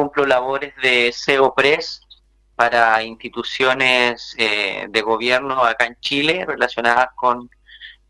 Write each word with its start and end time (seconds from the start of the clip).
cumplo 0.00 0.24
labores 0.24 0.74
de 0.82 1.12
SEO 1.12 1.54
Press 1.54 2.00
para 2.56 3.02
instituciones 3.02 4.34
eh, 4.38 4.86
de 4.88 5.02
gobierno 5.02 5.62
acá 5.62 5.84
en 5.84 6.00
Chile 6.00 6.46
relacionadas 6.46 7.08
con 7.14 7.50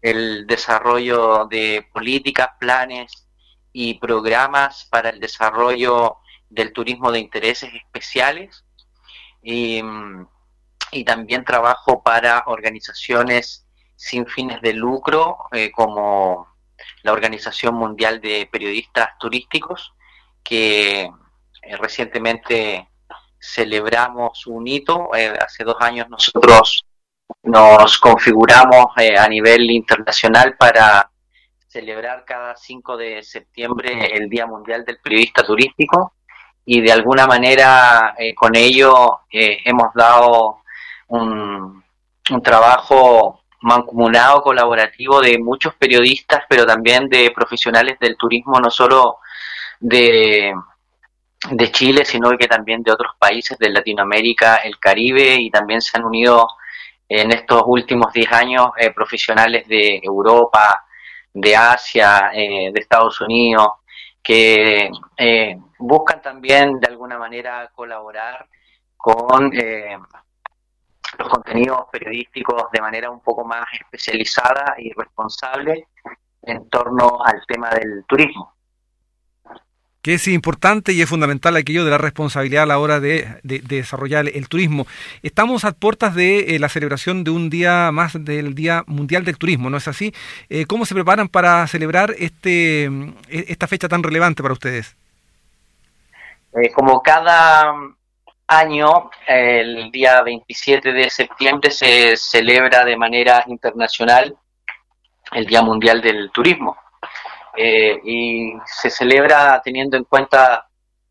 el 0.01 0.47
desarrollo 0.47 1.47
de 1.47 1.85
políticas, 1.93 2.51
planes 2.61 3.27
y 3.73 3.95
programas 3.95 4.85
para 4.89 5.11
el 5.11 5.19
desarrollo 5.19 6.19
del 6.49 6.73
turismo 6.73 7.11
de 7.11 7.19
intereses 7.19 7.75
especiales. 7.75 8.65
Y, 9.43 9.83
también 11.05 11.45
trabajo 11.45 12.03
para 12.05 12.45
organizaciones 12.47 13.67
sin 13.97 14.27
fines 14.27 14.61
de 14.61 14.75
lucro, 14.75 15.39
eh, 15.51 15.73
como 15.73 16.47
la 17.03 17.13
Organización 17.13 17.75
Mundial 17.75 18.21
de 18.21 18.49
Periodistas 18.51 19.19
Turísticos, 19.19 19.93
que 20.43 21.11
eh, 21.63 21.77
recientemente 21.77 22.89
celebramos 23.39 24.47
un 24.47 24.67
hito. 24.67 25.11
Eh, 25.15 25.33
hace 25.41 25.65
dos 25.65 25.77
años 25.81 26.09
nosotros 26.09 26.85
nos 27.43 27.99
configuramos 27.99 28.87
eh, 28.97 29.17
a 29.17 29.29
nivel 29.29 29.71
internacional 29.71 30.57
para 30.57 31.11
celebrar 31.69 32.25
cada 32.25 32.57
5 32.57 32.97
de 32.97 33.23
septiembre 33.23 34.15
el 34.15 34.29
Día 34.29 34.47
Mundial 34.47 34.85
del 34.85 34.99
Periodista 34.99 35.45
Turístico 35.45 36.15
y 36.65 36.81
de 36.81 36.91
alguna 36.91 37.27
manera 37.27 38.15
con 38.37 38.57
ello 38.57 39.21
hemos 39.31 39.95
dado 39.95 40.59
un, 41.07 41.83
un 42.31 42.43
trabajo 42.43 43.41
mancomunado, 43.61 44.43
colaborativo 44.43 45.21
de 45.21 45.39
muchos 45.39 45.75
periodistas, 45.75 46.43
pero 46.49 46.67
también 46.67 47.09
de 47.09 47.31
profesionales 47.35 47.99
del 48.01 48.17
turismo, 48.17 48.59
no 48.59 48.71
solo 48.71 49.19
de, 49.79 50.53
de 51.49 51.73
Chile, 51.73 52.05
sino 52.05 52.31
que 52.37 52.47
también 52.47 52.83
de 52.83 52.93
otros 52.93 53.13
países 53.19 53.59
de 53.59 53.71
Latinoamérica, 53.71 54.57
el 54.57 54.79
Caribe 54.79 55.37
y 55.37 55.51
también 55.51 55.81
se 55.81 55.97
han 55.97 56.05
unido 56.05 56.47
en 57.09 57.33
estos 57.33 57.63
últimos 57.67 58.13
10 58.13 58.33
años 58.33 58.71
eh, 58.77 58.93
profesionales 58.93 59.67
de 59.67 60.01
Europa, 60.03 60.85
de 61.33 61.57
Asia, 61.57 62.31
eh, 62.33 62.71
de 62.73 62.81
Estados 62.81 63.21
Unidos, 63.21 63.69
que 64.23 64.91
eh, 65.17 65.57
buscan 65.79 66.21
también 66.21 66.79
de 66.79 66.89
alguna 66.89 67.19
manera 67.19 67.71
colaborar 67.75 68.47
con 68.97 69.51
los 71.19 71.29
contenidos 71.29 71.87
periodísticos 71.91 72.71
de 72.71 72.81
manera 72.83 73.11
un 73.11 73.21
poco 73.21 73.45
más 73.45 73.65
especializada 73.73 74.75
y 74.79 74.93
responsable 74.93 75.89
en 76.43 76.69
torno 76.69 77.25
al 77.25 77.43
tema 77.47 77.71
del 77.71 78.05
turismo 78.07 78.60
que 80.03 80.15
es 80.15 80.29
importante 80.29 80.93
y 80.93 81.03
es 81.03 81.09
fundamental 81.09 81.57
aquello 81.57 81.85
de 81.85 81.91
la 81.91 81.99
responsabilidad 81.99 82.65
a 82.65 82.67
la 82.67 82.79
hora 82.79 83.01
de, 83.01 83.41
desarrollar 83.43 84.27
el, 84.29 84.49
turismo. 84.49 84.87
Estamos 85.23 85.65
a 85.65 85.73
puertas 85.73 86.15
de 86.15 86.55
eh, 86.55 86.59
la 86.59 86.69
celebración 86.69 87.25
de 87.25 87.31
un 87.31 87.51
día 87.51 87.91
más 87.93 88.13
del 88.25 88.55
Día 88.55 88.83
Mundial 88.87 89.25
del 89.25 89.39
Turismo, 89.39 89.69
¿no 89.69 89.77
es 89.77 89.89
así? 89.89 90.15
Eh, 90.49 90.65
¿Cómo 90.67 90.87
se 90.87 90.95
preparan 90.95 91.29
para 91.29 91.67
celebrar 91.67 92.15
este, 92.19 92.85
e, 92.85 93.45
esta 93.49 93.67
fecha 93.67 93.89
tan 93.89 94.03
relevante 94.03 94.43
para 94.43 94.55
ustedes? 94.55 94.97
Eh, 96.55 96.71
como 96.73 97.03
cada 97.03 97.73
año, 98.49 99.11
el 99.27 99.91
día 99.93 100.23
27 100.23 100.93
de 100.93 101.11
septiembre 101.11 101.71
se 101.71 102.17
celebra 102.17 102.85
de 102.85 102.97
manera 102.97 103.45
internacional 103.47 104.35
el 105.33 105.47
Día 105.47 105.63
Mundial 105.63 106.01
del 106.01 106.31
Turismo. 106.33 106.77
Eh, 107.57 108.01
y 108.05 108.53
se 108.65 108.91
celebra 108.91 109.61
teniendo 109.63 109.97
en 109.97 110.05
cuenta 110.05 110.69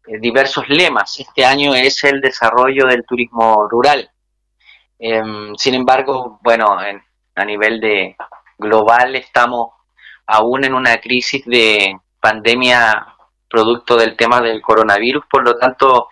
eh, 0.07 0.19
diversos 0.19 0.67
lemas. 0.69 1.19
Este 1.19 1.45
año 1.45 1.73
es 1.75 2.03
el 2.03 2.21
desarrollo 2.21 2.85
del 2.87 3.05
turismo 3.05 3.67
rural. 3.69 4.09
Em, 4.97 5.55
sin 5.55 5.75
embargo, 5.75 6.39
bueno, 6.41 6.77
a 7.35 7.45
nivel 7.45 7.79
de 7.79 8.15
global 8.57 9.15
estamos 9.15 9.69
aún 10.27 10.63
en 10.63 10.73
una 10.73 10.97
crisis 10.99 11.45
de 11.45 11.95
pandemia 12.19 13.15
producto 13.49 13.95
del 13.97 14.15
tema 14.15 14.41
del 14.41 14.61
coronavirus, 14.61 15.25
por 15.29 15.43
lo 15.43 15.57
tanto 15.57 16.09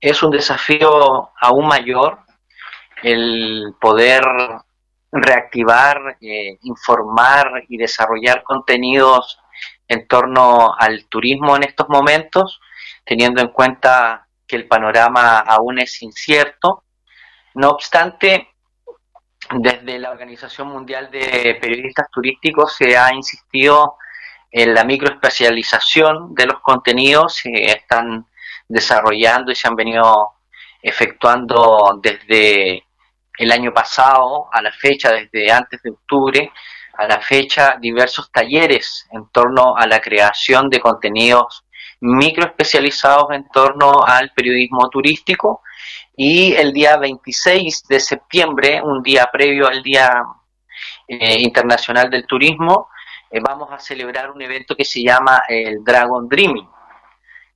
es 0.00 0.22
un 0.22 0.30
desafío 0.30 1.30
aún 1.40 1.66
mayor 1.66 2.20
el 3.02 3.74
poder 3.80 4.22
reactivar, 5.10 6.16
eh, 6.20 6.58
informar 6.62 7.64
y 7.68 7.76
desarrollar 7.76 8.42
contenidos 8.42 9.38
en 9.88 10.06
torno 10.06 10.74
al 10.76 11.06
turismo 11.06 11.56
en 11.56 11.64
estos 11.64 11.88
momentos, 11.88 12.60
teniendo 13.04 13.40
en 13.40 13.48
cuenta 13.48 14.26
que 14.46 14.56
el 14.56 14.66
panorama 14.66 15.38
aún 15.38 15.78
es 15.78 16.02
incierto. 16.02 16.84
No 17.54 17.70
obstante, 17.70 18.48
desde 19.54 19.98
la 19.98 20.10
Organización 20.10 20.68
Mundial 20.68 21.10
de 21.10 21.56
Periodistas 21.60 22.10
Turísticos 22.10 22.74
se 22.76 22.96
ha 22.96 23.12
insistido 23.14 23.96
en 24.50 24.74
la 24.74 24.84
microespecialización 24.84 26.34
de 26.34 26.46
los 26.46 26.60
contenidos, 26.60 27.36
se 27.36 27.50
están 27.64 28.26
desarrollando 28.68 29.52
y 29.52 29.54
se 29.54 29.68
han 29.68 29.76
venido 29.76 30.32
efectuando 30.82 31.98
desde 32.02 32.84
el 33.38 33.52
año 33.52 33.72
pasado 33.72 34.48
a 34.52 34.62
la 34.62 34.72
fecha, 34.72 35.12
desde 35.12 35.50
antes 35.52 35.82
de 35.82 35.90
octubre, 35.90 36.52
a 36.96 37.06
la 37.06 37.20
fecha 37.20 37.76
diversos 37.80 38.30
talleres 38.30 39.06
en 39.12 39.28
torno 39.30 39.76
a 39.76 39.86
la 39.86 40.00
creación 40.00 40.68
de 40.68 40.80
contenidos 40.80 41.64
microespecializados 42.00 43.30
en 43.30 43.48
torno 43.48 44.02
al 44.04 44.30
periodismo 44.32 44.88
turístico. 44.90 45.62
Y 46.16 46.54
el 46.54 46.72
día 46.72 46.96
26 46.96 47.84
de 47.88 48.00
septiembre, 48.00 48.80
un 48.82 49.02
día 49.02 49.28
previo 49.32 49.68
al 49.68 49.82
Día 49.82 50.10
eh, 51.08 51.40
Internacional 51.40 52.10
del 52.10 52.26
Turismo, 52.26 52.88
eh, 53.30 53.40
vamos 53.40 53.70
a 53.72 53.78
celebrar 53.78 54.30
un 54.30 54.40
evento 54.40 54.74
que 54.74 54.84
se 54.84 55.02
llama 55.02 55.42
el 55.48 55.84
Dragon 55.84 56.28
Dreaming, 56.28 56.68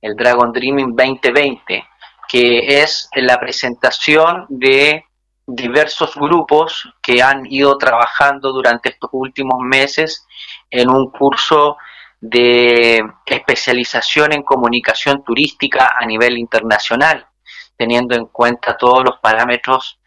el 0.01 0.15
Dragon 0.15 0.51
Dreaming 0.51 0.95
2020, 0.95 1.83
que 2.27 2.81
es 2.81 3.09
la 3.15 3.39
presentación 3.39 4.45
de 4.49 5.05
diversos 5.45 6.15
grupos 6.15 6.93
que 7.01 7.21
han 7.21 7.45
ido 7.45 7.77
trabajando 7.77 8.51
durante 8.51 8.89
estos 8.89 9.09
últimos 9.13 9.59
meses 9.61 10.25
en 10.69 10.89
un 10.89 11.11
curso 11.11 11.77
de 12.19 13.01
especialización 13.25 14.33
en 14.33 14.43
comunicación 14.43 15.23
turística 15.23 15.95
a 15.99 16.05
nivel 16.05 16.37
internacional, 16.37 17.27
teniendo 17.75 18.15
en 18.15 18.27
cuenta 18.27 18.77
todos 18.77 19.03
los 19.03 19.17
parámetros 19.19 19.99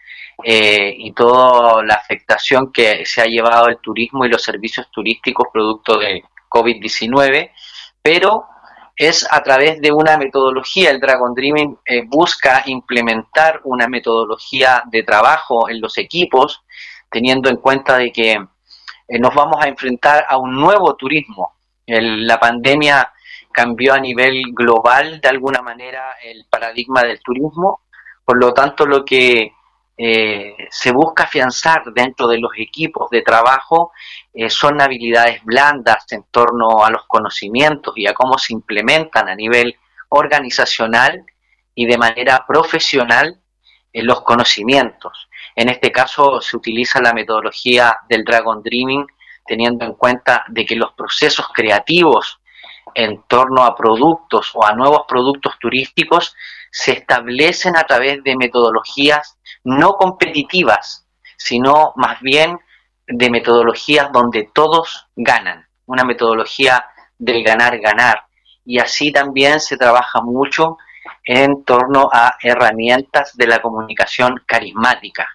eh, 0.43 0.95
y 0.97 1.13
toda 1.13 1.83
la 1.85 1.95
afectación 1.95 2.73
que 2.73 3.05
se 3.05 3.21
ha 3.21 3.27
llevado 3.27 3.69
el 3.69 3.79
turismo 3.79 4.25
y 4.25 4.29
los 4.29 4.43
servicios 4.43 4.89
turísticos 4.91 5.49
producto 5.53 5.99
de 5.99 6.23
COVID-19, 6.49 7.51
pero 8.01 8.45
es 8.97 9.27
a 9.31 9.43
través 9.43 9.81
de 9.81 9.93
una 9.93 10.17
metodología. 10.17 10.91
El 10.91 11.01
Dragon 11.01 11.35
Dreaming 11.35 11.79
eh, 11.85 12.03
busca 12.07 12.63
implementar 12.67 13.61
una 13.65 13.89
metodología 13.89 14.83
de 14.87 15.03
trabajo 15.03 15.69
en 15.69 15.81
los 15.81 15.99
equipos, 15.99 16.63
teniendo 17.11 17.49
en 17.51 17.57
cuenta 17.57 17.99
de 17.99 18.13
que 18.13 18.33
eh, 18.33 19.19
nos 19.19 19.35
vamos 19.35 19.57
a 19.61 19.69
enfrentar 19.69 20.25
a 20.29 20.39
un 20.39 20.55
nuevo 20.55 20.95
turismo. 20.97 21.53
la 21.87 22.41
pandemia 22.41 23.13
cambió 23.53 23.95
a 23.95 24.01
nivel 24.01 24.43
global 24.53 25.21
de 25.21 25.29
alguna 25.29 25.61
manera 25.63 26.17
el 26.23 26.47
paradigma 26.51 27.03
del 27.03 27.21
turismo, 27.21 27.81
por 28.25 28.39
lo 28.41 28.53
tanto 28.53 28.87
lo 28.87 29.05
que 29.05 29.53
eh, 29.97 30.57
se 30.71 30.91
busca 30.91 31.23
afianzar 31.25 31.85
dentro 31.95 32.27
de 32.27 32.39
los 32.39 32.51
equipos 32.57 33.09
de 33.11 33.23
trabajo 33.23 33.93
eh, 34.33 34.51
son 34.51 34.81
habilidades 34.81 35.45
blandas 35.45 36.05
en 36.11 36.25
torno 36.33 36.85
a 36.85 36.91
los 36.91 37.05
conocimientos 37.07 37.95
y 37.97 38.09
a 38.09 38.13
cómo 38.13 38.37
se 38.37 38.55
implementan 38.55 39.29
a 39.29 39.37
nivel 39.37 39.77
organizacional 40.09 41.25
y 41.77 41.87
de 41.87 41.97
manera 41.97 42.45
profesional 42.45 43.41
eh, 43.93 44.03
los 44.03 44.23
conocimientos. 44.23 45.29
En 45.55 45.69
este 45.69 45.93
caso 45.93 46.41
se 46.41 46.57
utiliza 46.57 47.01
la 47.01 47.13
metodología 47.13 47.99
del 48.09 48.25
Dragon 48.25 48.63
Dreaming 48.65 49.07
teniendo 49.47 49.85
en 49.85 49.95
cuenta 49.95 50.45
de 50.49 50.67
que 50.67 50.75
los 50.75 50.93
procesos 50.95 51.47
creativos 51.55 52.41
en 52.95 53.23
torno 53.29 53.63
a 53.63 53.77
productos 53.77 54.51
o 54.55 54.65
a 54.65 54.75
nuevos 54.75 55.03
productos 55.07 55.55
turísticos 55.61 56.35
se 56.75 56.91
establecen 56.91 57.77
a 57.77 57.85
través 57.85 58.25
de 58.25 58.35
metodologías 58.35 59.39
no 59.63 59.93
competitivas, 59.93 61.07
sino 61.37 61.93
más 61.95 62.21
bien 62.21 62.59
de 63.07 63.31
metodologías 63.31 64.11
donde 64.11 64.51
todos 64.53 65.07
ganan, 65.15 65.69
una 65.87 66.03
metodología 66.03 66.85
del 67.17 67.45
ganar-ganar. 67.45 68.25
Y 68.65 68.81
así 68.81 69.13
también 69.13 69.61
se 69.61 69.77
trabaja 69.77 70.21
mucho 70.21 70.77
en 71.23 71.65
torno 71.65 72.11
a 72.13 72.39
herramientas 72.43 73.37
de 73.37 73.47
la 73.47 73.63
comunicación 73.63 74.43
carismática. 74.45 75.29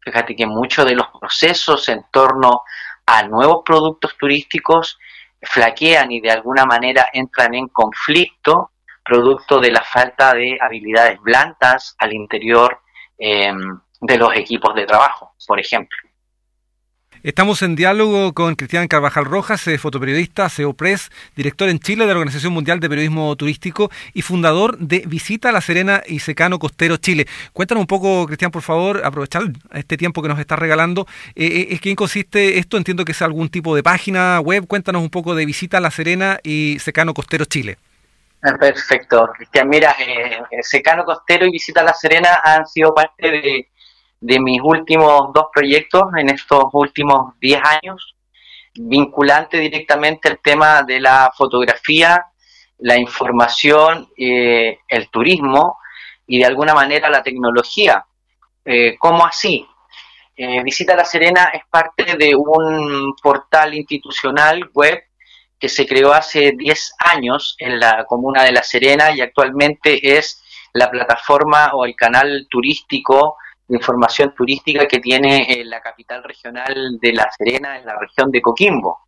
Fíjate 0.00 0.34
que 0.34 0.46
muchos 0.46 0.86
de 0.86 0.94
los 0.94 1.08
procesos 1.20 1.86
en 1.90 2.02
torno 2.10 2.62
a 3.04 3.22
nuevos 3.24 3.62
productos 3.62 4.16
turísticos 4.16 4.98
flaquean 5.42 6.10
y 6.12 6.22
de 6.22 6.30
alguna 6.30 6.64
manera 6.64 7.08
entran 7.12 7.52
en 7.52 7.68
conflicto 7.68 8.71
producto 9.04 9.60
de 9.60 9.70
la 9.70 9.82
falta 9.82 10.34
de 10.34 10.58
habilidades 10.60 11.20
blandas 11.20 11.94
al 11.98 12.12
interior 12.12 12.80
em, 13.18 13.78
de 14.00 14.18
los 14.18 14.34
equipos 14.36 14.74
de 14.74 14.86
trabajo, 14.86 15.34
por 15.46 15.60
ejemplo. 15.60 15.96
Estamos 17.22 17.62
en 17.62 17.76
diálogo 17.76 18.32
con 18.32 18.56
Cristian 18.56 18.88
Carvajal 18.88 19.26
Rojas, 19.26 19.68
eh, 19.68 19.78
fotoperiodista, 19.78 20.48
CEO 20.48 20.72
Press, 20.72 21.12
director 21.36 21.68
en 21.68 21.78
Chile 21.78 22.04
de 22.04 22.08
la 22.08 22.18
Organización 22.18 22.52
Mundial 22.52 22.80
de 22.80 22.88
Periodismo 22.88 23.36
Turístico 23.36 23.92
y 24.12 24.22
fundador 24.22 24.76
de 24.78 25.04
Visita 25.06 25.50
a 25.50 25.52
La 25.52 25.60
Serena 25.60 26.02
y 26.04 26.18
Secano 26.18 26.58
Costero 26.58 26.96
Chile. 26.96 27.28
Cuéntanos 27.52 27.82
un 27.82 27.86
poco, 27.86 28.26
Cristian, 28.26 28.50
por 28.50 28.62
favor, 28.62 29.02
aprovechar 29.04 29.44
este 29.72 29.96
tiempo 29.96 30.20
que 30.20 30.28
nos 30.30 30.40
está 30.40 30.56
regalando. 30.56 31.06
Eh, 31.36 31.46
eh 31.46 31.66
¿En 31.70 31.78
qué 31.78 31.94
consiste 31.94 32.58
esto? 32.58 32.76
Entiendo 32.76 33.04
que 33.04 33.12
es 33.12 33.22
algún 33.22 33.50
tipo 33.50 33.76
de 33.76 33.84
página 33.84 34.40
web. 34.40 34.66
Cuéntanos 34.66 35.00
un 35.00 35.10
poco 35.10 35.36
de 35.36 35.46
Visita 35.46 35.78
a 35.78 35.80
La 35.80 35.92
Serena 35.92 36.40
y 36.42 36.78
Secano 36.80 37.14
Costero 37.14 37.44
Chile. 37.44 37.78
Perfecto, 38.42 39.30
Cristian. 39.36 39.68
Mira, 39.68 39.94
eh, 39.98 40.42
Secano 40.62 41.04
Costero 41.04 41.46
y 41.46 41.52
Visita 41.52 41.82
La 41.82 41.94
Serena 41.94 42.40
han 42.44 42.66
sido 42.66 42.92
parte 42.92 43.30
de 43.30 43.72
de 44.22 44.38
mis 44.38 44.60
últimos 44.62 45.32
dos 45.34 45.46
proyectos 45.52 46.04
en 46.16 46.28
estos 46.28 46.66
últimos 46.72 47.36
10 47.40 47.60
años, 47.64 48.14
vinculante 48.74 49.58
directamente 49.58 50.28
al 50.28 50.38
tema 50.38 50.84
de 50.84 51.00
la 51.00 51.32
fotografía, 51.36 52.26
la 52.78 52.96
información, 52.96 54.08
eh, 54.16 54.78
el 54.86 55.10
turismo 55.10 55.78
y 56.24 56.38
de 56.38 56.44
alguna 56.44 56.72
manera 56.72 57.10
la 57.10 57.22
tecnología. 57.22 58.06
Eh, 58.64 58.96
¿Cómo 58.96 59.26
así? 59.26 59.66
Eh, 60.36 60.62
Visita 60.62 60.94
La 60.94 61.04
Serena 61.04 61.50
es 61.52 61.62
parte 61.68 62.16
de 62.16 62.36
un 62.36 63.14
portal 63.20 63.74
institucional 63.74 64.70
web 64.72 65.02
que 65.62 65.68
se 65.68 65.86
creó 65.86 66.12
hace 66.12 66.54
10 66.56 66.94
años 66.98 67.54
en 67.60 67.78
la 67.78 68.04
comuna 68.04 68.42
de 68.42 68.50
La 68.50 68.64
Serena 68.64 69.12
y 69.12 69.20
actualmente 69.20 70.18
es 70.18 70.42
la 70.72 70.90
plataforma 70.90 71.70
o 71.74 71.84
el 71.84 71.94
canal 71.94 72.48
turístico 72.50 73.36
información 73.68 74.34
turística 74.34 74.88
que 74.88 74.98
tiene 74.98 75.44
eh, 75.52 75.64
la 75.64 75.80
capital 75.80 76.24
regional 76.24 76.98
de 77.00 77.12
La 77.12 77.30
Serena, 77.30 77.78
en 77.78 77.86
la 77.86 77.96
región 77.96 78.32
de 78.32 78.42
Coquimbo. 78.42 79.06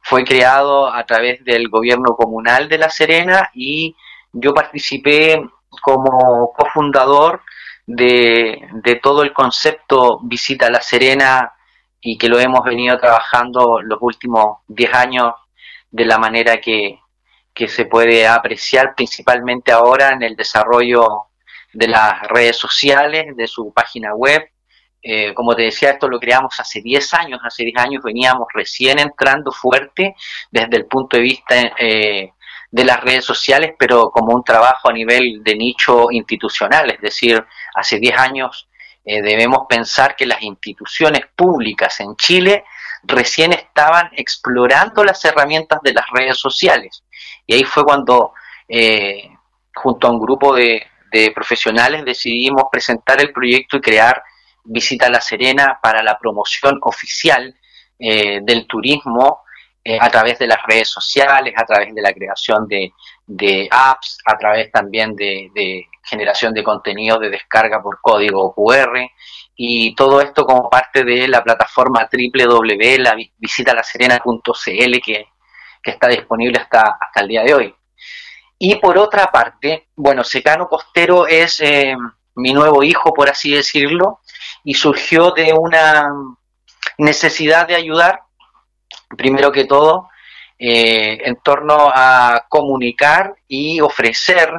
Fue 0.00 0.22
creado 0.22 0.94
a 0.94 1.04
través 1.04 1.44
del 1.44 1.68
gobierno 1.68 2.14
comunal 2.14 2.68
de 2.68 2.78
La 2.78 2.88
Serena 2.88 3.50
y 3.52 3.96
yo 4.32 4.54
participé 4.54 5.44
como 5.82 6.52
cofundador 6.56 7.42
de, 7.84 8.60
de 8.84 8.94
todo 8.94 9.24
el 9.24 9.32
concepto 9.32 10.20
Visita 10.22 10.70
La 10.70 10.80
Serena 10.80 11.52
y 12.00 12.16
que 12.16 12.28
lo 12.28 12.38
hemos 12.38 12.62
venido 12.62 12.96
trabajando 12.96 13.80
los 13.82 13.98
últimos 14.00 14.58
10 14.68 14.94
años 14.94 15.34
de 15.90 16.04
la 16.04 16.18
manera 16.18 16.60
que, 16.60 16.98
que 17.54 17.68
se 17.68 17.86
puede 17.86 18.26
apreciar 18.26 18.94
principalmente 18.94 19.72
ahora 19.72 20.12
en 20.12 20.22
el 20.22 20.36
desarrollo 20.36 21.28
de 21.72 21.88
las 21.88 22.22
redes 22.28 22.56
sociales, 22.56 23.36
de 23.36 23.46
su 23.46 23.72
página 23.72 24.14
web. 24.14 24.48
Eh, 25.02 25.32
como 25.34 25.54
te 25.54 25.62
decía, 25.62 25.90
esto 25.90 26.08
lo 26.08 26.18
creamos 26.18 26.58
hace 26.58 26.80
10 26.80 27.14
años, 27.14 27.40
hace 27.44 27.64
10 27.64 27.76
años 27.78 28.02
veníamos 28.02 28.48
recién 28.52 28.98
entrando 28.98 29.52
fuerte 29.52 30.14
desde 30.50 30.76
el 30.76 30.86
punto 30.86 31.16
de 31.16 31.22
vista 31.22 31.54
eh, 31.78 32.32
de 32.70 32.84
las 32.84 33.00
redes 33.00 33.24
sociales, 33.24 33.72
pero 33.78 34.10
como 34.10 34.34
un 34.34 34.44
trabajo 34.44 34.90
a 34.90 34.92
nivel 34.92 35.42
de 35.42 35.54
nicho 35.56 36.10
institucional, 36.10 36.90
es 36.90 37.00
decir, 37.00 37.44
hace 37.74 37.98
10 37.98 38.18
años 38.18 38.68
eh, 39.04 39.22
debemos 39.22 39.66
pensar 39.68 40.16
que 40.16 40.26
las 40.26 40.42
instituciones 40.42 41.22
públicas 41.34 42.00
en 42.00 42.14
Chile 42.16 42.64
recién 43.04 43.52
estaban 43.52 44.10
explorando 44.16 45.04
las 45.04 45.24
herramientas 45.24 45.80
de 45.82 45.92
las 45.92 46.04
redes 46.12 46.38
sociales. 46.38 47.04
Y 47.46 47.54
ahí 47.54 47.64
fue 47.64 47.84
cuando, 47.84 48.32
junto 49.74 50.06
a 50.06 50.10
un 50.10 50.20
grupo 50.20 50.54
de, 50.54 50.86
profesionales 51.34 52.04
decidimos 52.04 52.64
presentar 52.70 53.20
el 53.20 53.32
proyecto 53.32 53.78
y 53.78 53.80
crear 53.80 54.22
Visita 54.70 55.06
a 55.06 55.10
La 55.10 55.20
Serena 55.22 55.78
para 55.82 56.02
la 56.02 56.18
promoción 56.18 56.78
oficial 56.82 57.54
eh, 57.98 58.40
del 58.42 58.66
turismo 58.66 59.40
eh, 59.82 59.96
a 59.98 60.10
través 60.10 60.38
de 60.38 60.46
las 60.46 60.58
redes 60.68 60.88
sociales, 60.90 61.54
a 61.56 61.64
través 61.64 61.94
de 61.94 62.02
la 62.02 62.12
creación 62.12 62.68
de, 62.68 63.68
apps, 63.70 64.18
a 64.26 64.36
través 64.36 64.70
también 64.70 65.16
de, 65.16 65.88
generación 66.02 66.54
de 66.54 66.64
contenido 66.64 67.18
de 67.18 67.30
descarga 67.30 67.82
por 67.82 68.00
código 68.00 68.54
QR 68.54 68.98
y 69.56 69.94
todo 69.94 70.20
esto 70.20 70.44
como 70.44 70.70
parte 70.70 71.04
de 71.04 71.28
la 71.28 71.42
plataforma 71.42 72.08
www.visitalaserena.cl 72.10 75.00
que, 75.04 75.26
que 75.82 75.90
está 75.90 76.08
disponible 76.08 76.58
hasta, 76.58 76.96
hasta 77.00 77.20
el 77.20 77.28
día 77.28 77.42
de 77.42 77.54
hoy. 77.54 77.74
Y 78.58 78.76
por 78.76 78.98
otra 78.98 79.30
parte, 79.30 79.88
bueno, 79.94 80.24
Secano 80.24 80.68
Costero 80.68 81.26
es 81.26 81.60
eh, 81.60 81.94
mi 82.34 82.52
nuevo 82.52 82.82
hijo, 82.82 83.14
por 83.14 83.30
así 83.30 83.52
decirlo, 83.52 84.20
y 84.64 84.74
surgió 84.74 85.30
de 85.30 85.52
una 85.52 86.08
necesidad 86.98 87.68
de 87.68 87.76
ayudar, 87.76 88.22
primero 89.16 89.52
que 89.52 89.64
todo, 89.64 90.08
eh, 90.58 91.18
en 91.24 91.36
torno 91.36 91.92
a 91.94 92.46
comunicar 92.48 93.36
y 93.46 93.80
ofrecer 93.80 94.50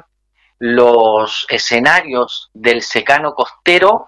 los 0.59 1.45
escenarios 1.49 2.51
del 2.53 2.81
secano 2.81 3.33
costero 3.33 4.07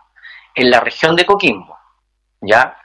en 0.53 0.69
la 0.69 0.81
región 0.81 1.15
de 1.15 1.25
Coquimbo, 1.25 1.77
¿ya? 2.41 2.77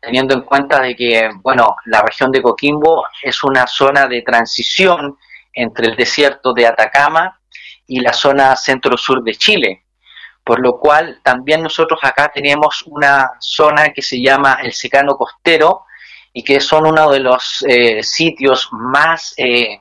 Teniendo 0.00 0.34
en 0.34 0.42
cuenta 0.42 0.80
de 0.80 0.94
que, 0.94 1.30
bueno, 1.42 1.76
la 1.86 2.02
región 2.02 2.30
de 2.30 2.42
Coquimbo 2.42 3.06
es 3.22 3.42
una 3.42 3.66
zona 3.66 4.06
de 4.06 4.20
transición 4.20 5.18
entre 5.54 5.86
el 5.86 5.96
desierto 5.96 6.52
de 6.52 6.66
Atacama 6.66 7.40
y 7.86 8.00
la 8.00 8.12
zona 8.12 8.54
centro-sur 8.56 9.22
de 9.22 9.34
Chile, 9.34 9.86
por 10.44 10.60
lo 10.60 10.78
cual 10.78 11.20
también 11.22 11.62
nosotros 11.62 12.00
acá 12.02 12.30
tenemos 12.32 12.82
una 12.86 13.30
zona 13.40 13.94
que 13.94 14.02
se 14.02 14.20
llama 14.20 14.58
el 14.62 14.74
secano 14.74 15.16
costero 15.16 15.86
y 16.34 16.42
que 16.42 16.60
son 16.60 16.86
uno 16.86 17.10
de 17.10 17.20
los 17.20 17.64
eh, 17.66 18.02
sitios 18.02 18.68
más 18.72 19.32
eh, 19.38 19.80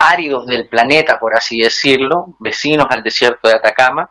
áridos 0.00 0.46
del 0.46 0.66
planeta, 0.66 1.20
por 1.20 1.36
así 1.36 1.60
decirlo, 1.60 2.34
vecinos 2.38 2.86
al 2.88 3.02
desierto 3.02 3.48
de 3.48 3.54
Atacama. 3.54 4.10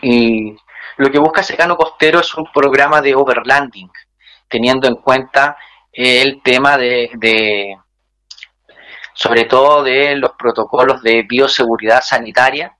Y 0.00 0.56
lo 0.96 1.10
que 1.10 1.18
busca 1.18 1.42
Secano 1.42 1.76
Costero 1.76 2.20
es 2.20 2.34
un 2.34 2.50
programa 2.50 3.02
de 3.02 3.14
overlanding, 3.14 3.90
teniendo 4.48 4.88
en 4.88 4.96
cuenta 4.96 5.58
el 5.92 6.42
tema 6.42 6.78
de, 6.78 7.76
sobre 9.12 9.44
todo 9.44 9.82
de 9.82 10.16
los 10.16 10.32
protocolos 10.32 11.02
de 11.02 11.22
bioseguridad 11.28 12.00
sanitaria 12.00 12.74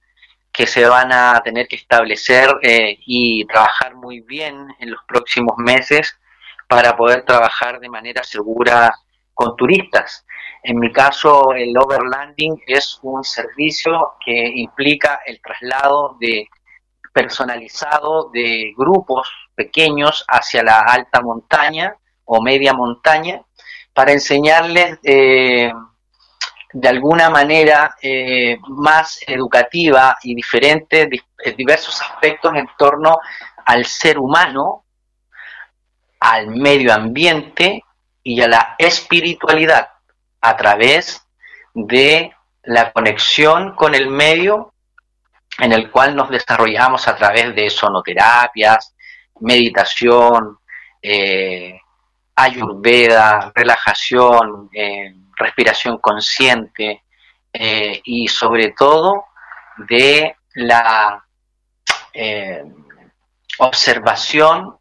que 0.51 0.67
se 0.67 0.87
van 0.89 1.13
a 1.13 1.39
tener 1.45 1.69
que 1.69 1.77
establecer 1.77 2.49
eh, 2.63 2.99
y 3.05 3.45
trabajar 3.45 3.95
muy 3.95 4.21
bien 4.21 4.69
en 4.79 4.91
los 4.91 5.01
próximos 5.07 5.59
meses 5.59 6.19
para 6.67 6.97
poder 6.97 7.27
trabajar 7.27 7.79
de 7.79 7.91
manera 7.91 8.25
segura 8.25 8.99
con 9.37 9.55
turistas. 9.55 10.27
En 10.63 10.81
mi 10.81 10.91
caso, 10.91 11.53
el 11.53 11.77
overlanding 11.77 12.63
es 12.67 12.99
un 13.03 13.23
servicio 13.23 14.15
que 14.25 14.33
implica 14.33 15.21
el 15.27 15.41
traslado 15.41 16.17
de 16.19 16.49
personalizado 17.13 18.31
de 18.33 18.73
grupos 18.77 19.29
pequeños 19.55 20.25
hacia 20.27 20.63
la 20.63 20.79
alta 20.81 21.21
montaña 21.21 21.95
o 22.25 22.43
media 22.43 22.73
montaña 22.73 23.43
para 23.93 24.13
enseñarles 24.13 24.99
eh, 25.03 25.71
de 26.73 26.89
alguna 26.89 27.31
manera 27.31 27.95
eh, 28.03 28.59
más 28.69 29.21
educativa 29.27 30.17
y 30.23 30.35
diferente 30.35 31.09
eh, 31.45 31.55
diversos 31.57 32.01
aspectos 32.03 32.55
en 32.55 32.69
torno 32.79 33.19
al 33.67 33.85
ser 33.85 34.19
humano, 34.19 34.85
al 36.21 36.49
medio 36.49 36.93
ambiente 36.93 37.83
y 38.29 38.43
a 38.43 38.49
la 38.49 38.75
espiritualidad 38.77 39.89
a 40.41 40.57
través 40.57 41.25
de 41.73 42.33
la 42.65 42.91
conexión 42.91 43.77
con 43.77 43.95
el 43.95 44.09
medio 44.09 44.75
en 45.61 45.71
el 45.71 45.93
cual 45.93 46.17
nos 46.17 46.29
desarrollamos 46.29 47.07
a 47.07 47.15
través 47.15 47.55
de 47.55 47.71
sonoterapias, 47.71 48.97
meditación, 49.39 50.59
eh, 51.01 51.79
ayurveda, 52.35 53.53
relajación, 53.55 54.71
eh, 54.75 55.15
respiración 55.37 55.99
consciente 55.99 57.05
eh, 57.53 58.01
y 58.03 58.27
sobre 58.27 58.73
todo 58.73 59.27
de 59.89 60.35
la 60.55 61.25
observación 63.59 64.79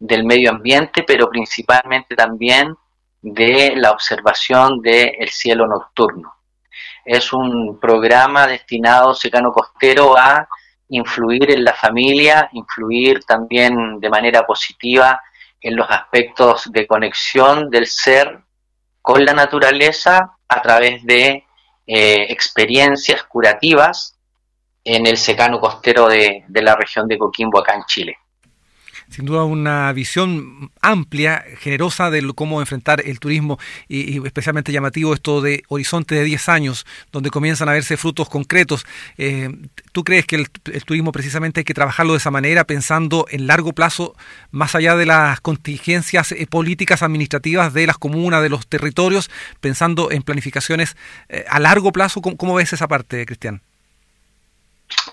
del 0.00 0.24
medio 0.24 0.50
ambiente, 0.50 1.04
pero 1.06 1.28
principalmente 1.28 2.16
también 2.16 2.74
de 3.22 3.74
la 3.76 3.90
observación 3.90 4.80
del 4.80 5.28
cielo 5.28 5.66
nocturno. 5.66 6.34
Es 7.04 7.32
un 7.32 7.78
programa 7.78 8.46
destinado, 8.46 9.14
secano 9.14 9.52
costero, 9.52 10.16
a 10.16 10.48
influir 10.88 11.50
en 11.50 11.64
la 11.64 11.74
familia, 11.74 12.48
influir 12.52 13.22
también 13.24 14.00
de 14.00 14.08
manera 14.08 14.46
positiva 14.46 15.20
en 15.60 15.76
los 15.76 15.88
aspectos 15.90 16.72
de 16.72 16.86
conexión 16.86 17.68
del 17.70 17.86
ser 17.86 18.40
con 19.02 19.24
la 19.24 19.34
naturaleza 19.34 20.32
a 20.48 20.62
través 20.62 21.04
de 21.04 21.44
experiencias 21.86 23.24
curativas 23.24 24.16
en 24.82 25.06
el 25.06 25.18
secano 25.18 25.60
costero 25.60 26.08
de, 26.08 26.44
de 26.48 26.62
la 26.62 26.74
región 26.74 27.06
de 27.06 27.18
Coquimbo 27.18 27.58
acá 27.58 27.74
en 27.74 27.84
Chile 27.84 28.16
sin 29.10 29.26
duda 29.26 29.44
una 29.44 29.92
visión 29.92 30.70
amplia, 30.80 31.44
generosa 31.58 32.10
de 32.10 32.30
cómo 32.34 32.60
enfrentar 32.60 33.02
el 33.04 33.18
turismo 33.18 33.58
y, 33.88 34.24
especialmente 34.24 34.72
llamativo 34.72 35.12
esto 35.14 35.40
de 35.40 35.64
horizonte 35.68 36.14
de 36.14 36.24
10 36.24 36.48
años, 36.48 36.86
donde 37.12 37.30
comienzan 37.30 37.68
a 37.68 37.72
verse 37.72 37.96
frutos 37.96 38.28
concretos. 38.28 38.86
Eh, 39.18 39.50
¿Tú 39.92 40.04
crees 40.04 40.26
que 40.26 40.36
el, 40.36 40.48
turismo 40.84 41.12
precisamente 41.12 41.60
hay 41.60 41.64
que 41.64 41.74
trabajarlo 41.74 42.12
de 42.12 42.18
esa 42.18 42.30
manera, 42.30 42.64
pensando 42.64 43.26
en 43.30 43.46
largo 43.46 43.72
plazo, 43.72 44.14
más 44.50 44.74
allá 44.74 44.94
de 44.94 45.06
las 45.06 45.40
contingencias 45.40 46.32
eh, 46.32 46.46
políticas 46.48 47.02
administrativas 47.02 47.74
de 47.74 47.86
las 47.86 47.98
comunas, 47.98 48.42
de 48.42 48.48
los 48.48 48.68
territorios, 48.68 49.30
pensando 49.60 50.10
en 50.10 50.22
planificaciones 50.22 50.96
eh, 51.28 51.44
a 51.48 51.58
largo 51.58 51.92
plazo? 51.92 52.20
¿Cómo, 52.22 52.54
ves 52.54 52.72
esa 52.72 52.86
parte, 52.86 53.26
Cristian? 53.26 53.60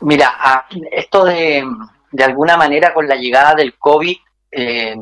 Mira, 0.02 0.34
ah, 0.40 0.66
esto 0.92 1.26
de 1.26 1.64
de 2.12 2.24
alguna 2.24 2.58
manera 2.58 2.94
con 2.94 3.08
la 3.08 3.16
llegada 3.16 3.56
del 3.56 3.78
COVID 3.78 4.18
eh, 4.52 4.96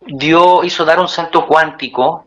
dio, 0.00 0.64
hizo 0.64 0.84
dar 0.84 1.00
un 1.00 1.08
salto 1.08 1.46
cuántico 1.46 2.26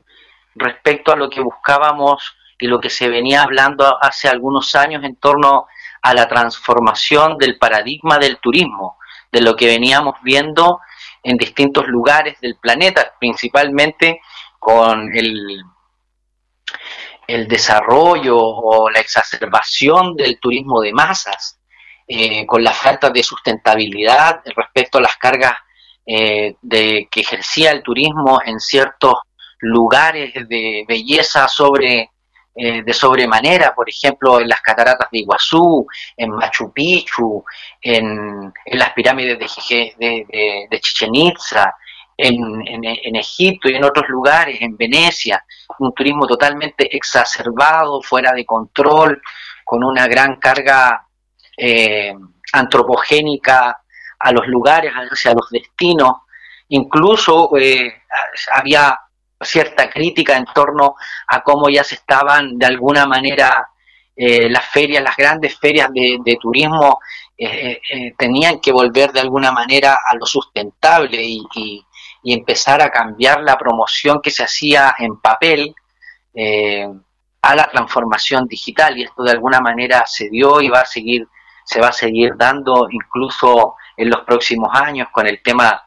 respecto 0.56 1.12
a 1.12 1.16
lo 1.16 1.30
que 1.30 1.42
buscábamos 1.42 2.36
y 2.60 2.68
lo 2.68 2.80
que 2.80 2.90
se 2.90 3.10
venía 3.10 3.44
hablando 3.44 3.98
hace 4.02 4.30
algunos 4.30 4.76
años 4.76 5.04
en 5.04 5.16
torno 5.16 5.68
a 6.02 6.14
la 6.14 6.28
transformación 6.28 7.38
del 7.38 7.58
paradigma 7.58 8.18
del 8.18 8.38
turismo, 8.38 8.98
de 9.32 9.42
lo 9.42 9.56
que 9.56 9.68
veníamos 9.68 10.16
viendo 10.22 10.80
en 11.24 11.38
distintos 11.38 11.88
lugares 11.88 12.40
del 12.42 12.58
planeta, 12.58 13.14
principalmente 13.20 14.22
con 14.60 15.10
el, 15.16 15.64
el 17.28 17.48
desarrollo 17.48 18.38
o 18.38 18.90
la 18.90 19.00
exacerbación 19.00 20.16
del 20.16 20.40
turismo 20.40 20.82
de 20.82 20.94
masas, 20.94 21.60
eh, 22.08 22.46
con 22.46 22.64
la 22.64 22.72
falta 22.72 23.10
de 23.10 23.24
sustentabilidad 23.24 24.42
respecto 24.56 24.98
a 24.98 25.02
las 25.02 25.18
cargas 25.18 25.54
eh, 26.06 26.56
de, 26.62 27.08
que 27.10 27.22
ejercía 27.22 27.72
el 27.72 27.82
turismo 27.82 28.42
en 28.46 28.60
ciertos 28.60 29.16
lugares 29.60 30.34
de 30.34 30.84
belleza 30.88 31.48
sobre 31.48 32.10
eh, 32.56 32.84
de 32.84 32.94
sobremanera, 32.94 33.74
por 33.74 33.90
ejemplo, 33.90 34.40
en 34.40 34.48
las 34.48 34.62
cataratas 34.62 35.10
de 35.12 35.20
Iguazú, 35.20 35.88
en 36.16 36.30
Machu 36.30 36.72
Picchu, 36.72 37.44
en, 37.82 38.54
las 38.66 38.94
pirámides 38.94 39.40
de, 39.40 40.80
Chichen 40.80 41.16
Itza, 41.16 41.74
en, 42.16 42.62
en, 42.68 43.16
Egipto 43.16 43.70
y 43.70 43.76
en 43.76 43.84
otros 43.84 44.08
lugares, 44.08 44.62
en 44.62 44.78
Venecia, 44.78 45.44
un 45.80 45.96
turismo 45.96 46.28
totalmente 46.28 46.96
exacerbado, 46.96 48.04
fuera 48.04 48.32
de 48.34 48.46
control, 48.46 49.20
con 49.66 49.84
una 49.84 50.06
gran 50.06 50.36
carga 50.36 51.08
eh, 51.58 52.14
antropogénica 52.52 53.82
a 54.20 54.32
los 54.32 54.48
lugares, 54.48 54.92
hacia 54.94 55.34
los 55.34 55.50
destinos. 55.50 56.14
Incluso 56.70 57.56
eh, 57.58 58.02
había 58.54 59.00
cierta 59.42 59.90
crítica 59.90 60.38
en 60.38 60.46
torno 60.46 60.96
a 61.28 61.42
cómo 61.42 61.70
ya 61.70 61.84
se 61.84 61.96
estaban 61.96 62.58
de 62.58 62.66
alguna 62.66 63.06
manera 63.06 63.70
eh, 64.16 64.50
las 64.50 64.66
ferias, 64.68 65.04
las 65.04 65.18
grandes 65.18 65.58
ferias 65.60 65.90
de, 65.92 66.38
turismo 66.40 67.00
tenían 68.18 68.62
que 68.62 68.72
volver 68.72 69.12
de 69.12 69.20
alguna 69.20 69.52
manera 69.52 69.98
a 70.06 70.16
lo 70.16 70.26
sustentable 70.26 71.22
y, 71.22 71.86
empezar 72.26 72.82
a 72.82 72.90
cambiar 72.90 73.42
la 73.42 73.58
promoción 73.58 74.22
que 74.22 74.32
se 74.32 74.44
hacía 74.44 74.96
en 74.98 75.20
papel 75.20 75.76
a 77.42 77.56
la 77.56 77.70
transformación 77.70 78.48
digital 78.48 78.98
y 78.98 79.04
esto 79.04 79.24
de 79.24 79.32
alguna 79.32 79.60
manera 79.60 80.06
se 80.06 80.30
dio 80.30 80.62
y 80.62 80.70
va 80.70 80.80
a 80.80 80.86
seguir 80.86 81.28
se 81.64 81.80
va 81.80 81.90
a 81.90 81.94
seguir 81.94 82.34
dando 82.36 82.88
incluso 82.90 83.76
en 83.96 84.10
los 84.10 84.22
próximos 84.22 84.70
años 84.74 85.08
con 85.12 85.28
el 85.28 85.42
tema 85.42 85.84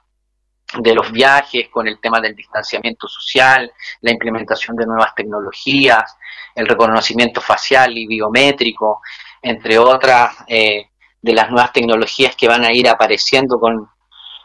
de 0.75 0.95
los 0.95 1.13
viajes, 1.13 1.69
con 1.69 1.87
el 1.87 2.01
tema 2.01 2.21
del 2.21 2.35
distanciamiento 2.35 3.07
social, 3.09 3.73
la 4.01 4.11
implementación 4.11 4.77
de 4.77 4.87
nuevas 4.87 5.15
tecnologías, 5.15 6.17
el 6.55 6.67
reconocimiento 6.67 7.41
facial 7.41 7.97
y 7.97 8.07
biométrico, 8.07 9.01
entre 9.43 9.79
otras 9.79 10.37
eh, 10.49 10.91
de 11.23 11.33
las 11.33 11.51
nuevas 11.51 11.73
tecnologías 11.73 12.35
que 12.35 12.49
van 12.49 12.65
a 12.65 12.73
ir 12.73 12.89
apareciendo 12.89 13.59
con, 13.59 13.89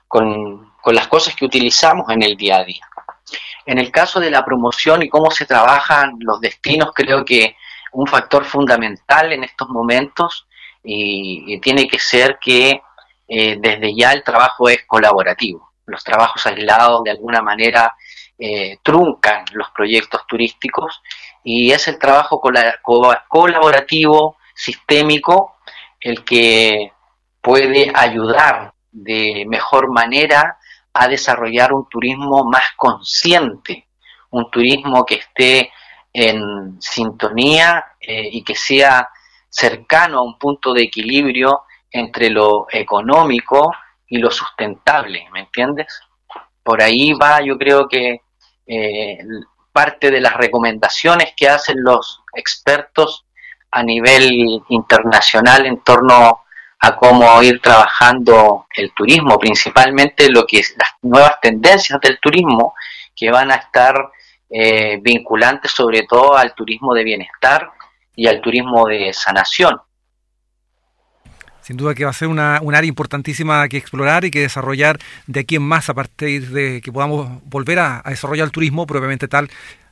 con, 0.07 0.73
con 0.81 0.95
las 0.95 1.07
cosas 1.07 1.35
que 1.35 1.45
utilizamos 1.45 2.09
en 2.09 2.21
el 2.21 2.35
día 2.35 2.57
a 2.57 2.63
día. 2.63 2.85
En 3.65 3.77
el 3.77 3.91
caso 3.91 4.19
de 4.19 4.31
la 4.31 4.43
promoción 4.43 5.03
y 5.03 5.09
cómo 5.09 5.31
se 5.31 5.45
trabajan 5.45 6.17
los 6.19 6.39
destinos, 6.39 6.91
creo 6.93 7.23
que 7.23 7.55
un 7.93 8.07
factor 8.07 8.45
fundamental 8.45 9.33
en 9.33 9.43
estos 9.43 9.69
momentos 9.69 10.47
y, 10.83 11.59
tiene 11.59 11.87
que 11.87 11.99
ser 11.99 12.37
que 12.39 12.81
eh, 13.27 13.57
desde 13.59 13.95
ya 13.95 14.11
el 14.11 14.23
trabajo 14.23 14.69
es 14.69 14.85
colaborativo. 14.85 15.71
Los 15.85 16.03
trabajos 16.03 16.45
aislados 16.45 17.03
de 17.03 17.11
alguna 17.11 17.41
manera 17.41 17.95
eh, 18.37 18.79
truncan 18.81 19.45
los 19.53 19.69
proyectos 19.71 20.21
turísticos 20.27 21.01
y 21.43 21.71
es 21.71 21.87
el 21.87 21.99
trabajo 21.99 22.41
colaborativo, 23.29 24.37
sistémico, 24.53 25.57
el 25.99 26.23
que 26.23 26.91
puede 27.41 27.91
ayudar 27.93 28.73
de 28.91 29.45
mejor 29.47 29.91
manera 29.91 30.57
a 30.93 31.07
desarrollar 31.07 31.73
un 31.73 31.87
turismo 31.87 32.43
más 32.43 32.65
consciente, 32.75 33.87
un 34.31 34.49
turismo 34.51 35.05
que 35.05 35.15
esté 35.15 35.71
en 36.13 36.81
sintonía 36.81 37.85
eh, 37.99 38.29
y 38.31 38.43
que 38.43 38.55
sea 38.55 39.07
cercano 39.51 40.19
a 40.19 40.23
un 40.23 40.39
punto 40.39 40.73
de 40.73 40.83
equilibrio 40.83 41.63
entre 41.91 42.29
lo 42.29 42.67
económico 42.71 43.71
y 44.07 44.17
lo 44.17 44.31
sustentable, 44.31 45.27
¿me 45.31 45.41
entiendes? 45.41 46.01
Por 46.63 46.81
ahí 46.81 47.13
va, 47.13 47.41
yo 47.41 47.57
creo 47.57 47.87
que 47.87 48.21
eh, 48.65 49.17
parte 49.71 50.09
de 50.09 50.21
las 50.21 50.33
recomendaciones 50.33 51.33
que 51.35 51.49
hacen 51.49 51.83
los 51.83 52.21
expertos 52.33 53.25
a 53.71 53.83
nivel 53.83 54.63
internacional 54.69 55.65
en 55.65 55.81
torno 55.81 56.41
a 56.79 56.95
cómo 56.95 57.41
ir 57.43 57.61
trabajando 57.61 58.65
el 58.75 58.93
turismo, 58.93 59.37
principalmente 59.37 60.29
lo 60.29 60.45
que 60.45 60.61
las 60.77 60.89
nuevas 61.01 61.39
tendencias 61.41 61.99
del 62.01 62.19
turismo 62.19 62.73
que 63.15 63.29
van 63.29 63.51
a 63.51 63.55
estar 63.55 64.11
eh, 64.49 64.97
vinculantes 65.01 65.71
sobre 65.71 66.03
todo 66.03 66.35
al 66.35 66.53
turismo 66.53 66.93
de 66.93 67.03
bienestar 67.03 67.71
y 68.15 68.27
al 68.27 68.41
turismo 68.41 68.87
de 68.87 69.11
sanación. 69.13 69.81
Sin 71.61 71.77
duda 71.77 71.93
que 71.93 72.03
va 72.03 72.09
a 72.09 72.13
ser 72.13 72.27
una, 72.27 72.59
un 72.61 72.73
área 72.73 72.87
importantísima 72.87 73.67
que 73.69 73.77
explorar 73.77 74.25
y 74.25 74.31
que 74.31 74.41
desarrollar 74.41 74.97
de 75.27 75.41
aquí 75.41 75.57
en 75.57 75.61
más 75.61 75.89
a 75.89 75.93
partir 75.93 76.49
de 76.49 76.81
que 76.81 76.91
podamos 76.91 77.41
volver 77.45 77.79
a, 77.79 78.01
a 78.03 78.09
desarrollar 78.09 78.45
el 78.45 78.51
turismo 78.51 78.87
propiamente 78.87 79.27
tal 79.27 79.49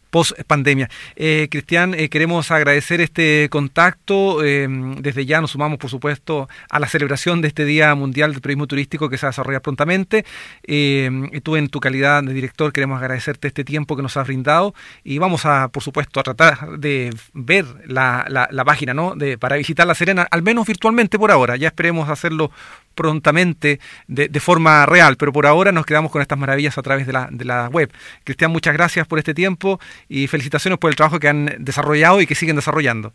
post 0.09 0.39
pandemia. 0.47 0.89
Eh, 1.15 1.47
Cristian, 1.51 1.93
eh, 1.93 2.09
queremos 2.09 2.51
agradecer 2.51 3.01
este 3.01 3.47
contacto. 3.49 4.43
Eh, 4.43 4.67
desde 4.99 5.25
ya 5.25 5.41
nos 5.41 5.51
sumamos, 5.51 5.77
por 5.77 5.89
supuesto, 5.89 6.49
a 6.69 6.79
la 6.79 6.87
celebración 6.87 7.41
de 7.41 7.49
este 7.49 7.65
Día 7.65 7.93
Mundial 7.95 8.31
del 8.31 8.41
Turismo 8.41 8.67
Turístico 8.67 9.09
que 9.09 9.17
se 9.17 9.27
desarrolla 9.27 9.59
prontamente. 9.59 10.25
y 10.65 11.41
tú, 11.41 11.55
en 11.55 11.69
tu 11.69 11.79
calidad 11.79 12.23
de 12.23 12.33
director, 12.33 12.71
queremos 12.71 13.01
agradecerte 13.01 13.47
este 13.47 13.63
tiempo 13.63 13.95
que 13.95 14.01
nos 14.01 14.17
has 14.17 14.27
brindado 14.27 14.73
y 15.03 15.17
vamos 15.17 15.45
a, 15.45 15.69
por 15.69 15.83
supuesto, 15.83 16.19
a 16.19 16.23
tratar 16.23 16.79
de 16.79 17.09
ver 17.33 17.65
la, 17.85 18.25
la, 18.27 18.65
página, 18.65 18.93
¿no? 18.93 19.15
De, 19.15 19.37
para 19.37 19.55
visitar 19.57 19.87
La 19.87 19.95
Serena, 19.95 20.27
al 20.29 20.41
menos 20.41 20.67
virtualmente 20.67 21.17
por 21.17 21.31
ahora. 21.31 21.55
Ya 21.55 21.67
esperemos 21.67 22.09
hacerlo 22.09 22.51
prontamente 22.95 23.79
de, 24.07 24.27
de, 24.27 24.39
forma 24.39 24.85
real, 24.85 25.15
pero 25.15 25.31
por 25.31 25.45
ahora 25.45 25.71
nos 25.71 25.85
quedamos 25.85 26.11
con 26.11 26.21
estas 26.21 26.37
maravillas 26.37 26.77
a 26.77 26.81
través 26.81 27.07
de 27.07 27.13
la, 27.13 27.29
de 27.31 27.45
la 27.45 27.69
web. 27.69 27.91
Cristian, 28.23 28.51
muchas 28.51 28.73
gracias 28.73 29.07
por 29.07 29.19
este 29.19 29.33
tiempo 29.33 29.79
y 30.07 30.27
felicitaciones 30.27 30.79
por 30.79 30.89
el 30.89 30.95
trabajo 30.95 31.19
que 31.19 31.27
han 31.27 31.55
desarrollado 31.59 32.21
y 32.21 32.27
que 32.27 32.35
siguen 32.35 32.55
desarrollando. 32.55 33.13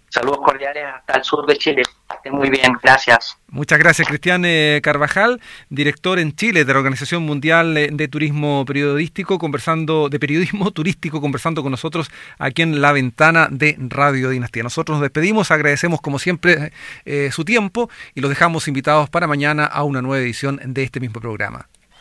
Saludos 0.09 0.39
cordiales 0.45 0.85
hasta 0.85 1.19
el 1.19 1.25
sur 1.25 1.47
de 1.47 1.57
Chile. 1.57 1.83
Estén 2.15 2.35
muy 2.35 2.49
bien, 2.49 2.73
gracias. 2.83 3.37
Muchas 3.49 3.79
gracias, 3.79 4.07
Cristian 4.09 4.45
eh, 4.45 4.81
Carvajal, 4.83 5.41
director 5.69 6.19
en 6.19 6.35
Chile 6.35 6.65
de 6.65 6.73
la 6.73 6.79
Organización 6.79 7.25
Mundial 7.25 7.77
eh, 7.77 7.89
de 7.93 8.09
Turismo 8.09 8.65
Periodístico, 8.65 9.39
conversando 9.39 10.09
de 10.09 10.19
periodismo 10.21 10.71
turístico, 10.73 11.21
conversando 11.21 11.63
con 11.63 11.73
nosotros 11.73 12.11
aquí 12.39 12.63
en 12.63 12.81
la 12.81 12.93
ventana 12.93 13.49
de 13.51 13.77
Radio 13.79 14.31
Dinastía. 14.31 14.63
Nosotros 14.63 14.97
nos 14.97 15.03
despedimos, 15.03 15.51
agradecemos 15.51 16.01
como 16.01 16.19
siempre 16.19 16.73
eh, 17.05 17.31
su 17.33 17.45
tiempo 17.45 17.91
y 18.15 18.21
los 18.21 18.29
dejamos 18.29 18.69
invitados 18.69 19.11
para 19.11 19.27
mañana 19.27 19.65
a 19.67 19.83
una 19.83 20.03
nueva 20.03 20.23
edición 20.23 20.61
de 20.65 20.85
este 20.85 21.01
mismo 21.01 21.21
programa. 21.21 21.69